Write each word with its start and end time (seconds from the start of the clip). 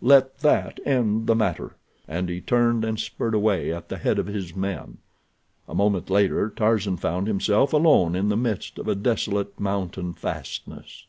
Let 0.00 0.38
that 0.38 0.80
end 0.86 1.26
the 1.26 1.34
matter," 1.34 1.76
and 2.08 2.30
he 2.30 2.40
turned 2.40 2.82
and 2.82 2.98
spurred 2.98 3.34
away 3.34 3.70
at 3.70 3.90
the 3.90 3.98
head 3.98 4.18
of 4.18 4.26
his 4.26 4.56
men. 4.56 4.96
A 5.68 5.74
moment 5.74 6.08
later 6.08 6.48
Tarzan 6.48 6.96
found 6.96 7.26
himself 7.26 7.74
alone 7.74 8.16
in 8.16 8.30
the 8.30 8.34
midst 8.38 8.78
of 8.78 8.88
a 8.88 8.94
desolate 8.94 9.60
mountain 9.60 10.14
fastness. 10.14 11.04